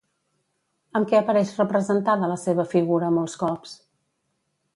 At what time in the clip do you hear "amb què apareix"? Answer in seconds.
0.99-1.51